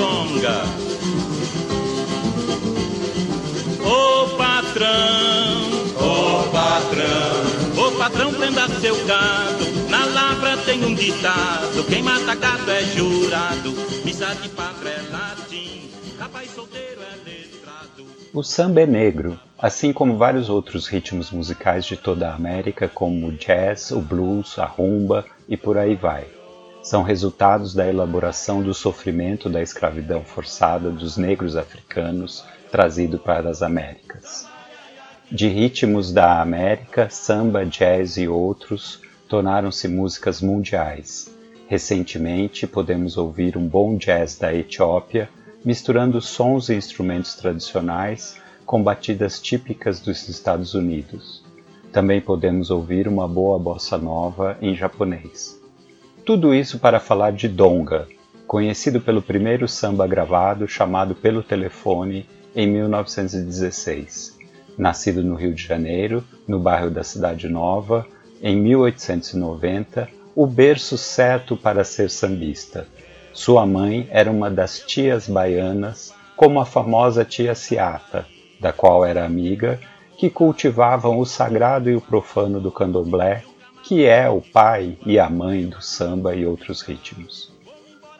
[0.00, 0.64] longa.
[3.84, 9.64] Ô patrão, ô patrão, ô patrão, prenda seu gado.
[9.90, 13.72] Na lavra tem um ditado: quem mata gato é jurado,
[14.04, 18.06] missa de padre é latim, rapaz solteiro é letrado.
[18.32, 19.38] O samba é negro.
[19.62, 24.58] Assim como vários outros ritmos musicais de toda a América, como o jazz, o blues,
[24.58, 26.39] a rumba e por aí vai.
[26.82, 33.62] São resultados da elaboração do sofrimento da escravidão forçada dos negros africanos trazido para as
[33.62, 34.48] Américas.
[35.30, 41.30] De ritmos da América, samba, jazz e outros tornaram-se músicas mundiais.
[41.68, 45.28] Recentemente, podemos ouvir um bom jazz da Etiópia,
[45.62, 51.44] misturando sons e instrumentos tradicionais com batidas típicas dos Estados Unidos.
[51.92, 55.59] Também podemos ouvir uma boa bossa nova em japonês.
[56.24, 58.06] Tudo isso para falar de Donga,
[58.46, 64.38] conhecido pelo primeiro samba gravado chamado Pelo Telefone em 1916.
[64.76, 68.06] Nascido no Rio de Janeiro, no bairro da Cidade Nova,
[68.42, 72.86] em 1890, o berço certo para ser sambista.
[73.32, 78.26] Sua mãe era uma das tias baianas, como a famosa tia Ciata,
[78.60, 79.80] da qual era amiga,
[80.18, 83.42] que cultivavam o sagrado e o profano do candomblé,
[83.90, 87.50] que é o pai e a mãe do samba e outros ritmos.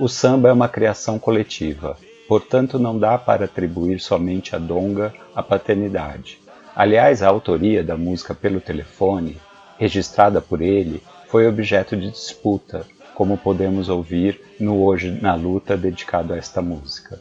[0.00, 5.44] O samba é uma criação coletiva, portanto não dá para atribuir somente a Donga a
[5.44, 6.40] paternidade.
[6.74, 9.36] Aliás, a autoria da música pelo telefone,
[9.78, 16.32] registrada por ele, foi objeto de disputa, como podemos ouvir no Hoje na Luta dedicado
[16.32, 17.20] a esta música.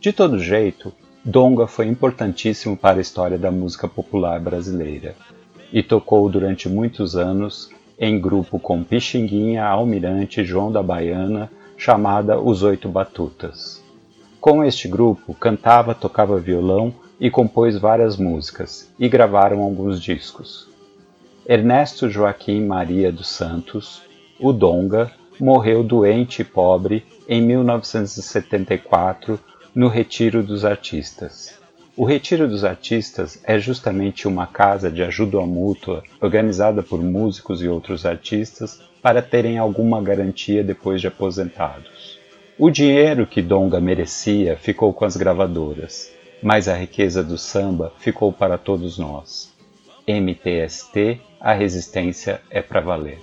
[0.00, 0.92] De todo jeito,
[1.24, 5.14] Donga foi importantíssimo para a história da música popular brasileira
[5.72, 12.62] e tocou durante muitos anos em grupo com Pixinguinha, Almirante, João da Baiana, chamada Os
[12.62, 13.82] Oito Batutas.
[14.40, 20.68] Com este grupo, cantava, tocava violão e compôs várias músicas, e gravaram alguns discos.
[21.46, 24.02] Ernesto Joaquim Maria dos Santos,
[24.38, 29.38] o Donga, morreu doente e pobre em 1974
[29.74, 31.58] no Retiro dos Artistas.
[31.96, 37.68] O Retiro dos Artistas é justamente uma casa de ajuda mútua organizada por músicos e
[37.68, 42.18] outros artistas para terem alguma garantia depois de aposentados.
[42.58, 46.10] O dinheiro que Donga merecia ficou com as gravadoras,
[46.42, 49.52] mas a riqueza do samba ficou para todos nós.
[50.08, 53.20] MTST, a resistência é para valer.